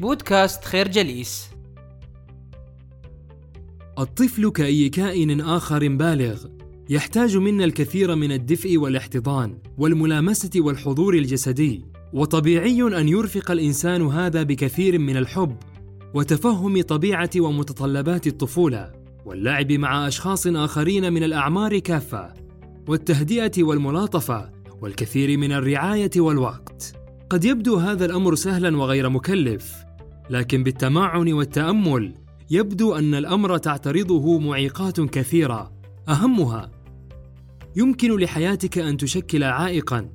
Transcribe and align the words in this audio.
بودكاست 0.00 0.64
خير 0.64 0.88
جليس. 0.88 1.48
الطفل 3.98 4.50
كأي 4.50 4.88
كائن 4.88 5.40
آخر 5.40 5.88
بالغ 5.88 6.46
يحتاج 6.90 7.36
منا 7.36 7.64
الكثير 7.64 8.14
من 8.14 8.32
الدفء 8.32 8.78
والاحتضان 8.78 9.58
والملامسة 9.78 10.50
والحضور 10.56 11.14
الجسدي 11.14 11.84
وطبيعي 12.12 12.82
أن 12.82 13.08
يرفق 13.08 13.50
الإنسان 13.50 14.02
هذا 14.02 14.42
بكثير 14.42 14.98
من 14.98 15.16
الحب 15.16 15.56
وتفهم 16.14 16.82
طبيعة 16.82 17.30
ومتطلبات 17.38 18.26
الطفولة 18.26 18.92
واللعب 19.24 19.72
مع 19.72 20.08
أشخاص 20.08 20.46
آخرين 20.46 21.12
من 21.12 21.22
الأعمار 21.22 21.78
كافة 21.78 22.34
والتهدئة 22.88 23.62
والملاطفة 23.62 24.50
والكثير 24.80 25.38
من 25.38 25.52
الرعاية 25.52 26.10
والوقت. 26.16 26.94
قد 27.30 27.44
يبدو 27.44 27.76
هذا 27.76 28.04
الأمر 28.04 28.34
سهلا 28.34 28.76
وغير 28.76 29.08
مكلف 29.08 29.83
لكن 30.30 30.62
بالتمعن 30.62 31.32
والتأمل 31.32 32.14
يبدو 32.50 32.94
أن 32.94 33.14
الأمر 33.14 33.58
تعترضه 33.58 34.38
معيقات 34.38 35.00
كثيرة. 35.00 35.72
أهمها 36.08 36.70
يمكن 37.76 38.16
لحياتك 38.16 38.78
أن 38.78 38.96
تشكل 38.96 39.44
عائقا. 39.44 40.08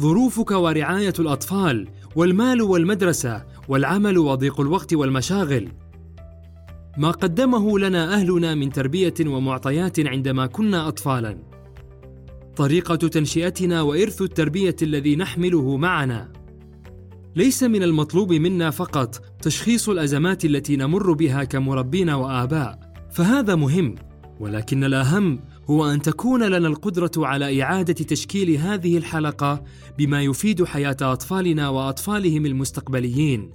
ظروفك 0.00 0.50
ورعاية 0.50 1.12
الأطفال 1.18 1.88
والمال 2.16 2.62
والمدرسة 2.62 3.44
والعمل 3.68 4.18
وضيق 4.18 4.60
الوقت 4.60 4.94
والمشاغل. 4.94 5.68
ما 6.96 7.10
قدمه 7.10 7.78
لنا 7.78 8.14
أهلنا 8.14 8.54
من 8.54 8.70
تربية 8.70 9.14
ومعطيات 9.26 10.00
عندما 10.06 10.46
كنا 10.46 10.88
أطفالا. 10.88 11.38
طريقة 12.56 12.96
تنشئتنا 12.96 13.82
وإرث 13.82 14.22
التربية 14.22 14.76
الذي 14.82 15.16
نحمله 15.16 15.76
معنا. 15.76 16.32
ليس 17.36 17.62
من 17.62 17.82
المطلوب 17.82 18.32
منا 18.32 18.70
فقط 18.70 19.22
تشخيص 19.42 19.88
الأزمات 19.88 20.44
التي 20.44 20.76
نمر 20.76 21.12
بها 21.12 21.44
كمربين 21.44 22.10
وآباء 22.10 22.94
فهذا 23.10 23.54
مهم 23.54 23.94
ولكن 24.40 24.84
الأهم 24.84 25.40
هو 25.70 25.90
أن 25.90 26.02
تكون 26.02 26.42
لنا 26.42 26.68
القدرة 26.68 27.10
على 27.16 27.62
إعادة 27.62 27.92
تشكيل 27.92 28.50
هذه 28.50 28.98
الحلقة 28.98 29.64
بما 29.98 30.22
يفيد 30.22 30.64
حياة 30.64 30.96
أطفالنا 31.02 31.68
وأطفالهم 31.68 32.46
المستقبليين. 32.46 33.50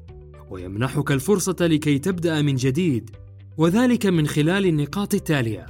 ويمنحك 0.49 1.11
الفرصة 1.11 1.55
لكي 1.61 1.99
تبدأ 1.99 2.41
من 2.41 2.55
جديد 2.55 3.09
وذلك 3.57 4.05
من 4.05 4.27
خلال 4.27 4.65
النقاط 4.65 5.13
التالية. 5.13 5.65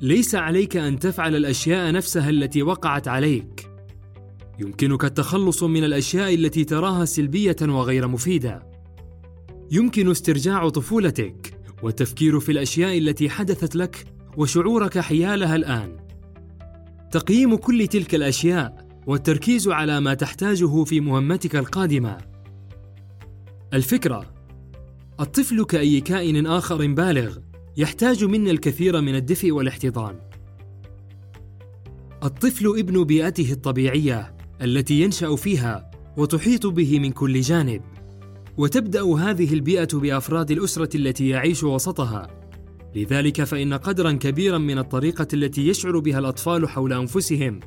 ليس 0.00 0.34
عليك 0.34 0.76
أن 0.76 0.98
تفعل 0.98 1.36
الأشياء 1.36 1.92
نفسها 1.92 2.30
التي 2.30 2.62
وقعت 2.62 3.08
عليك. 3.08 3.71
يمكنك 4.62 5.04
التخلص 5.04 5.62
من 5.62 5.84
الأشياء 5.84 6.34
التي 6.34 6.64
تراها 6.64 7.04
سلبية 7.04 7.56
وغير 7.62 8.08
مفيدة. 8.08 8.66
يمكن 9.70 10.10
استرجاع 10.10 10.68
طفولتك 10.68 11.58
والتفكير 11.82 12.40
في 12.40 12.52
الأشياء 12.52 12.98
التي 12.98 13.30
حدثت 13.30 13.76
لك 13.76 14.04
وشعورك 14.36 14.98
حيالها 14.98 15.56
الآن. 15.56 15.96
تقييم 17.10 17.56
كل 17.56 17.86
تلك 17.86 18.14
الأشياء 18.14 18.88
والتركيز 19.06 19.68
على 19.68 20.00
ما 20.00 20.14
تحتاجه 20.14 20.84
في 20.84 21.00
مهمتك 21.00 21.56
القادمة. 21.56 22.18
الفكرة 23.74 24.34
الطفل 25.20 25.64
كأي 25.64 26.00
كائن 26.00 26.46
آخر 26.46 26.86
بالغ 26.86 27.38
يحتاج 27.76 28.24
منا 28.24 28.50
الكثير 28.50 29.00
من 29.00 29.14
الدفء 29.14 29.50
والاحتضان. 29.50 30.20
الطفل 32.24 32.78
ابن 32.78 33.04
بيئته 33.04 33.52
الطبيعية 33.52 34.31
التي 34.62 35.00
ينشأ 35.00 35.36
فيها 35.36 35.90
وتحيط 36.16 36.66
به 36.66 36.98
من 36.98 37.12
كل 37.12 37.40
جانب. 37.40 37.82
وتبدأ 38.56 39.02
هذه 39.02 39.54
البيئة 39.54 39.88
بأفراد 39.92 40.50
الأسرة 40.50 40.96
التي 40.96 41.28
يعيش 41.28 41.64
وسطها. 41.64 42.42
لذلك 42.94 43.44
فإن 43.44 43.74
قدرا 43.74 44.12
كبيرا 44.12 44.58
من 44.58 44.78
الطريقة 44.78 45.26
التي 45.34 45.68
يشعر 45.68 45.98
بها 45.98 46.18
الأطفال 46.18 46.68
حول 46.68 46.92
أنفسهم 46.92 47.60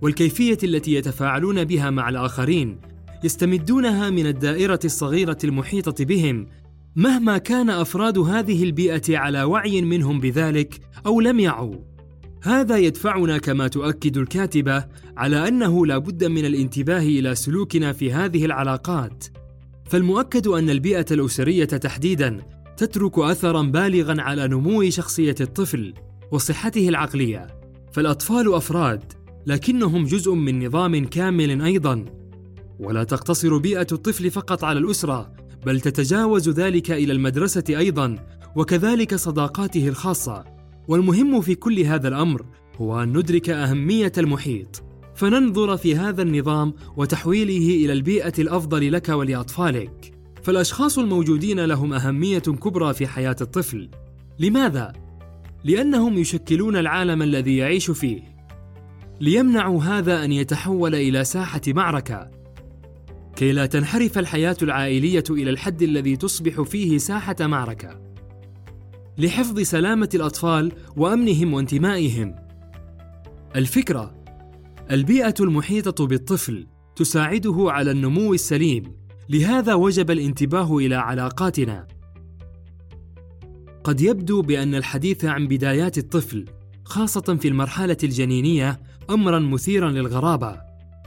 والكيفية 0.00 0.58
التي 0.64 0.94
يتفاعلون 0.94 1.64
بها 1.64 1.90
مع 1.90 2.08
الآخرين 2.08 2.80
يستمدونها 3.24 4.10
من 4.10 4.26
الدائرة 4.26 4.80
الصغيرة 4.84 5.38
المحيطة 5.44 6.04
بهم 6.04 6.46
مهما 6.96 7.38
كان 7.38 7.70
أفراد 7.70 8.18
هذه 8.18 8.62
البيئة 8.62 9.18
على 9.18 9.42
وعي 9.42 9.82
منهم 9.82 10.20
بذلك 10.20 10.80
أو 11.06 11.20
لم 11.20 11.40
يعوا. 11.40 11.91
هذا 12.44 12.76
يدفعنا 12.76 13.38
كما 13.38 13.68
تؤكد 13.68 14.16
الكاتبة 14.16 14.84
على 15.16 15.48
أنه 15.48 15.86
لا 15.86 15.98
بد 15.98 16.24
من 16.24 16.44
الانتباه 16.44 17.00
إلى 17.00 17.34
سلوكنا 17.34 17.92
في 17.92 18.12
هذه 18.12 18.44
العلاقات. 18.44 19.24
فالمؤكد 19.90 20.46
أن 20.46 20.70
البيئة 20.70 21.06
الأسرية 21.10 21.64
تحديدا 21.64 22.40
تترك 22.76 23.18
أثرا 23.18 23.62
بالغا 23.62 24.22
على 24.22 24.48
نمو 24.48 24.90
شخصية 24.90 25.34
الطفل 25.40 25.94
وصحته 26.32 26.88
العقلية. 26.88 27.46
فالأطفال 27.92 28.54
أفراد 28.54 29.12
لكنهم 29.46 30.04
جزء 30.04 30.34
من 30.34 30.66
نظام 30.66 31.04
كامل 31.04 31.62
أيضا. 31.62 32.04
ولا 32.78 33.04
تقتصر 33.04 33.58
بيئة 33.58 33.86
الطفل 33.92 34.30
فقط 34.30 34.64
على 34.64 34.78
الأسرة 34.78 35.32
بل 35.66 35.80
تتجاوز 35.80 36.48
ذلك 36.48 36.90
إلى 36.90 37.12
المدرسة 37.12 37.64
أيضا 37.68 38.16
وكذلك 38.56 39.14
صداقاته 39.14 39.88
الخاصة. 39.88 40.61
والمهم 40.88 41.40
في 41.40 41.54
كل 41.54 41.80
هذا 41.80 42.08
الأمر 42.08 42.46
هو 42.76 43.02
أن 43.02 43.08
ندرك 43.08 43.50
أهمية 43.50 44.12
المحيط. 44.18 44.82
فننظر 45.14 45.76
في 45.76 45.96
هذا 45.96 46.22
النظام 46.22 46.74
وتحويله 46.96 47.84
إلى 47.84 47.92
البيئة 47.92 48.32
الأفضل 48.38 48.92
لك 48.92 49.08
ولأطفالك. 49.08 50.12
فالأشخاص 50.42 50.98
الموجودين 50.98 51.60
لهم 51.60 51.92
أهمية 51.92 52.38
كبرى 52.38 52.94
في 52.94 53.06
حياة 53.06 53.36
الطفل. 53.40 53.90
لماذا؟ 54.38 54.92
لأنهم 55.64 56.18
يشكلون 56.18 56.76
العالم 56.76 57.22
الذي 57.22 57.56
يعيش 57.56 57.90
فيه. 57.90 58.22
ليمنعوا 59.20 59.82
هذا 59.82 60.24
أن 60.24 60.32
يتحول 60.32 60.94
إلى 60.94 61.24
ساحة 61.24 61.60
معركة. 61.68 62.30
كي 63.36 63.52
لا 63.52 63.66
تنحرف 63.66 64.18
الحياة 64.18 64.56
العائلية 64.62 65.24
إلى 65.30 65.50
الحد 65.50 65.82
الذي 65.82 66.16
تصبح 66.16 66.62
فيه 66.62 66.98
ساحة 66.98 67.36
معركة. 67.40 68.11
لحفظ 69.18 69.60
سلامة 69.60 70.08
الأطفال 70.14 70.72
وأمنهم 70.96 71.54
وانتمائهم 71.54 72.34
الفكرة 73.56 74.14
البيئة 74.90 75.34
المحيطة 75.40 76.06
بالطفل 76.06 76.66
تساعده 76.96 77.66
على 77.68 77.90
النمو 77.90 78.34
السليم، 78.34 78.96
لهذا 79.28 79.74
وجب 79.74 80.10
الانتباه 80.10 80.76
إلى 80.76 80.94
علاقاتنا. 80.94 81.86
قد 83.84 84.00
يبدو 84.00 84.42
بأن 84.42 84.74
الحديث 84.74 85.24
عن 85.24 85.46
بدايات 85.46 85.98
الطفل، 85.98 86.44
خاصة 86.84 87.38
في 87.40 87.48
المرحلة 87.48 87.96
الجنينية، 88.04 88.80
أمرا 89.10 89.38
مثيرا 89.38 89.90
للغرابة، 89.90 90.60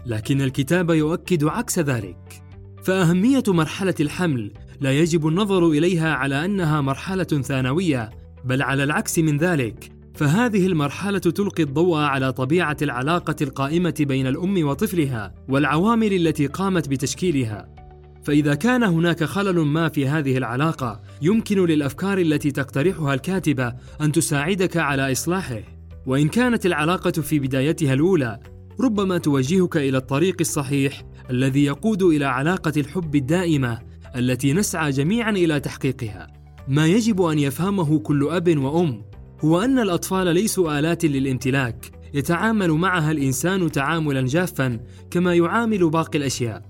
لكن 0.06 0.42
الكتاب 0.42 0.90
يؤكد 0.90 1.44
عكس 1.44 1.80
ذلك. 1.80 2.44
فأهمية 2.86 3.44
مرحلة 3.48 3.96
الحمل 4.00 4.52
لا 4.82 4.92
يجب 4.92 5.28
النظر 5.28 5.70
إليها 5.70 6.14
على 6.14 6.46
أنها 6.46 6.82
مرحلة 6.82 7.24
ثانوية، 7.24 8.10
بل 8.44 8.62
على 8.62 8.84
العكس 8.84 9.20
من 9.20 9.38
ذلك، 9.38 9.92
فهذه 10.16 10.68
المرحلة 10.68 11.20
تلقي 11.20 11.64
الضوء 11.64 11.98
على 11.98 12.34
طبيعة 12.34 12.78
العلاقة 12.82 13.36
القائمة 13.42 13.94
بين 14.00 14.28
الأم 14.28 14.68
وطفلها 14.68 15.34
والعوامل 15.50 16.14
التي 16.14 16.48
قامت 16.48 16.90
بتشكيلها. 16.90 17.76
فإذا 18.24 18.56
كان 18.56 18.84
هناك 18.84 19.24
خلل 19.24 19.60
ما 19.60 19.90
في 19.90 20.08
هذه 20.08 20.38
العلاقة، 20.38 21.02
يمكن 21.22 21.66
للأفكار 21.66 22.18
التي 22.18 22.52
تقترحها 22.52 23.14
الكاتبة 23.14 23.74
أن 24.02 24.12
تساعدك 24.12 24.78
على 24.78 25.12
إصلاحه. 25.12 25.60
وإن 26.06 26.28
كانت 26.28 26.66
العلاقة 26.66 27.12
في 27.12 27.40
بدايتها 27.40 27.94
الأولى 27.94 28.40
ربما 28.80 29.18
توجهك 29.18 29.78
إلى 29.78 29.98
الطريق 29.98 30.36
الصحيح 30.40 31.04
الذي 31.30 31.66
يقود 31.66 32.04
إلى 32.04 32.26
علاقة 32.26 32.74
الحب 32.78 33.16
الدائمة 33.16 33.80
التي 34.16 34.54
نسعى 34.54 34.92
جميعا 34.92 35.32
إلى 35.32 35.60
تحقيقها. 35.60 36.34
ما 36.68 36.88
يجب 36.88 37.22
أن 37.22 37.40
يفهمه 37.40 38.00
كل 38.00 38.30
أب 38.30 38.58
وأم 38.58 39.02
هو 39.44 39.62
أن 39.62 39.80
الأطفال 39.80 40.28
ليسوا 40.28 40.80
آلات 40.80 41.06
للامتلاك. 41.06 41.92
يتعامل 42.14 42.72
معها 42.72 43.12
الإنسان 43.12 43.72
تعاملا 43.72 44.22
جافا 44.22 44.80
كما 45.12 45.36
يعامل 45.36 45.90
باقي 45.90 46.18
الأشياء. 46.18 46.62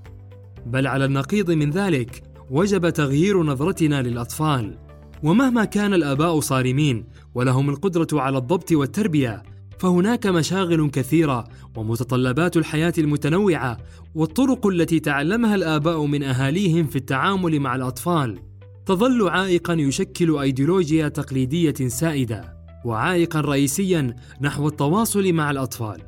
بل 0.66 0.88
على 0.88 1.06
النقيض 1.06 1.52
من 1.52 1.70
ذلك 1.70 2.24
وجب 2.50 2.90
تغيير 2.90 3.44
نظرتنا 3.44 4.02
للأطفال. 4.02 4.78
ومهما 5.24 5.66
كان 5.66 5.94
الآباء 5.94 6.40
صارمين 6.40 7.06
ولهم 7.36 7.70
القدرة 7.70 8.22
على 8.22 8.38
الضبط 8.38 8.72
والتربية 8.72 9.44
فهناك 9.78 10.28
مشاغل 10.28 10.90
كثيرة 10.90 11.48
ومتطلبات 11.76 12.58
الحياة 12.58 12.94
المتنوعة 12.98 13.78
والطرق 14.16 14.68
التي 14.68 15.00
تعلمها 15.00 15.56
الآباء 15.56 16.06
من 16.06 16.24
أهاليهم 16.24 16.88
في 16.88 16.96
التعامل 16.96 17.60
مع 17.60 17.76
الأطفال. 17.76 18.40
تظل 18.86 19.30
عائقا 19.30 19.74
يشكل 19.74 20.38
أيديولوجيا 20.38 21.08
تقليدية 21.08 21.88
سائدة 21.88 22.56
وعائقا 22.86 23.42
رئيسيا 23.42 24.16
نحو 24.42 24.68
التواصل 24.68 25.34
مع 25.34 25.52
الأطفال. 25.52 26.02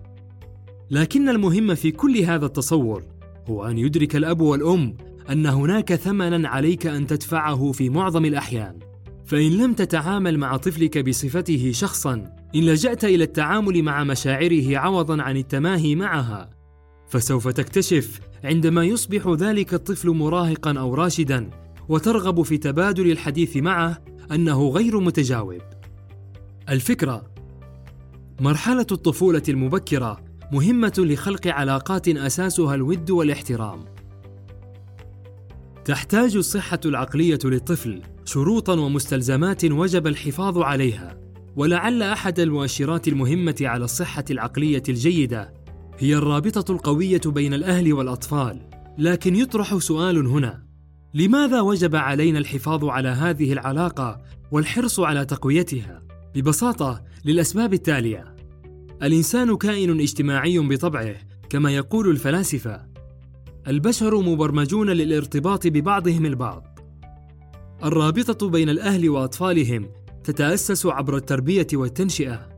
لكن 0.92 1.30
المهم 1.30 1.76
في 1.76 1.92
كل 1.92 2.18
هذا 2.18 2.46
التصور 2.46 3.04
هو 3.48 3.66
أن 3.66 3.78
يدرك 3.78 4.16
الأب 4.16 4.42
والأم 4.42 4.98
أن 5.30 5.46
هناك 5.46 5.96
ثمنا 5.96 6.50
عليك 6.50 6.88
أن 6.88 7.08
تدفعه 7.08 7.72
في 7.72 7.90
معظم 7.90 8.26
الأحيان. 8.26 8.80
فإن 9.26 9.58
لم 9.58 9.74
تتعامل 9.74 10.38
مع 10.38 10.58
طفلك 10.58 10.98
بصفته 10.98 11.72
شخصا 11.74 12.37
إن 12.56 12.62
لجأت 12.62 13.06
إلى 13.06 13.24
التعامل 13.24 13.84
مع 13.84 14.04
مشاعره 14.04 14.78
عوضا 14.78 15.22
عن 15.22 15.38
التماهي 15.38 15.96
معها 15.96 16.50
فسوف 17.10 17.48
تكتشف 17.48 18.20
عندما 18.44 18.84
يصبح 18.84 19.28
ذلك 19.28 19.74
الطفل 19.74 20.10
مراهقا 20.10 20.80
أو 20.80 20.96
راشدا 20.96 21.50
وترغب 21.90 22.42
في 22.42 22.58
تبادل 22.58 23.12
الحديث 23.12 23.58
معه 23.58 24.02
أنه 24.32 24.70
غير 24.70 25.00
متجاوب. 25.00 25.62
الفكرة 26.70 27.26
مرحلة 28.40 28.88
الطفولة 28.92 29.44
المبكرة 29.50 30.20
مهمة 30.52 30.94
لخلق 30.98 31.48
علاقات 31.48 32.08
أساسها 32.08 32.76
الود 32.76 33.12
والاحترام. 33.12 33.86
تحتاج 35.86 36.36
الصحة 36.36 36.80
العقلية 36.86 37.40
للطفل 37.46 38.02
شروطا 38.26 38.74
ومستلزمات 38.74 39.66
وجب 39.66 40.08
الحفاظ 40.08 40.58
عليها. 40.58 41.27
ولعل 41.58 42.04
أحد 42.04 42.40
المؤشرات 42.40 43.08
المهمة 43.08 43.56
على 43.62 43.86
الصحة 43.86 44.26
العقلية 44.32 44.84
الجيدة 44.90 45.54
هي 46.00 46.16
الرابطة 46.16 46.72
القوية 46.72 47.22
بين 47.26 47.54
الأهل 47.54 47.94
والأطفال. 47.94 48.70
لكن 48.98 49.36
يطرح 49.36 49.78
سؤال 49.78 50.28
هنا. 50.28 50.64
لماذا 51.14 51.62
وجب 51.62 51.96
علينا 51.96 52.40
الحفاظ 52.40 52.86
على 52.86 53.10
هذه 53.10 53.54
العلاقة 53.54 54.22
والحرص 54.52 55.00
على 55.00 55.26
تقويتها؟ 55.26 56.04
ببساطة 56.36 57.04
للأسباب 57.26 57.74
التالية. 57.74 58.36
الإنسان 59.04 59.58
كائن 59.58 60.00
اجتماعي 60.00 60.60
بطبعه 60.60 61.16
كما 61.50 61.72
يقول 61.72 62.10
الفلاسفة. 62.10 62.88
البشر 63.68 64.22
مبرمجون 64.22 64.90
للارتباط 64.90 65.68
ببعضهم 65.68 66.26
البعض. 66.26 66.80
الرابطة 67.84 68.50
بين 68.50 68.70
الأهل 68.70 69.10
وأطفالهم 69.10 69.90
تتأسس 70.28 70.86
عبر 70.86 71.18
التربية 71.18 71.68
والتنشئة. 71.74 72.50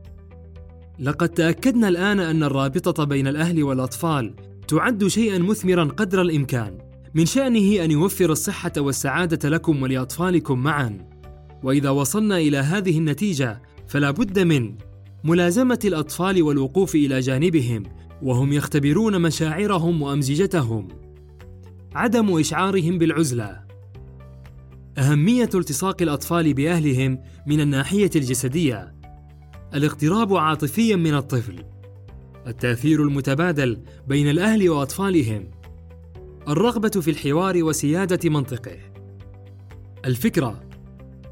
لقد 0.98 1.28
تأكدنا 1.28 1.88
الآن 1.88 2.20
أن 2.20 2.42
الرابطة 2.42 3.04
بين 3.04 3.26
الأهل 3.26 3.62
والأطفال 3.62 4.34
تعد 4.68 5.06
شيئا 5.06 5.38
مثمرا 5.38 5.84
قدر 5.84 6.22
الإمكان 6.22 6.78
من 7.14 7.26
شأنه 7.26 7.84
أن 7.84 7.90
يوفر 7.90 8.32
الصحة 8.32 8.72
والسعادة 8.78 9.48
لكم 9.48 9.82
ولأطفالكم 9.82 10.58
معا. 10.58 11.08
وإذا 11.62 11.90
وصلنا 11.90 12.38
إلى 12.38 12.58
هذه 12.58 12.98
النتيجة 12.98 13.62
فلا 13.88 14.10
بد 14.10 14.38
من 14.38 14.74
ملازمة 15.24 15.80
الأطفال 15.84 16.42
والوقوف 16.42 16.94
إلى 16.94 17.20
جانبهم 17.20 17.82
وهم 18.22 18.52
يختبرون 18.52 19.22
مشاعرهم 19.22 20.02
وأمزجتهم. 20.02 20.88
عدم 21.94 22.38
إشعارهم 22.38 22.98
بالعزلة. 22.98 23.69
أهمية 25.00 25.50
التصاق 25.54 26.02
الأطفال 26.02 26.54
بأهلهم 26.54 27.18
من 27.46 27.60
الناحية 27.60 28.10
الجسدية. 28.16 28.94
الاقتراب 29.74 30.34
عاطفيا 30.34 30.96
من 30.96 31.14
الطفل. 31.14 31.64
التأثير 32.46 33.02
المتبادل 33.02 33.82
بين 34.08 34.30
الأهل 34.30 34.70
وأطفالهم. 34.70 35.50
الرغبة 36.48 36.88
في 36.88 37.10
الحوار 37.10 37.64
وسيادة 37.64 38.30
منطقه. 38.30 38.76
الفكرة 40.04 40.60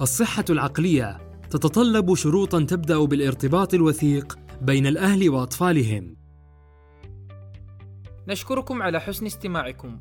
الصحة 0.01 0.45
العقلية 0.51 1.19
تتطلب 1.51 2.15
شروطا 2.15 2.61
تبدأ 2.61 3.05
بالارتباط 3.05 3.75
الوثيق 3.75 4.39
بين 4.63 4.87
الأهل 4.87 5.31
وأطفالهم. 5.31 6.17
نشكركم 8.29 8.83
على 8.83 9.01
حسن 9.01 9.27
استماعكم. 9.27 10.01